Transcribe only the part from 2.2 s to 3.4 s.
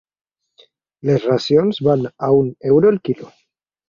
a un euro el quilo.